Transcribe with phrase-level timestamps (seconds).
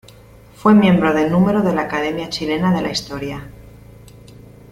[0.55, 3.47] Fue miembro de número de la Academia Chilena de la Historia.